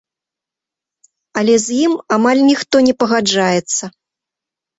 [1.41, 3.83] Але з ім амаль ніхто не пагаджаецца.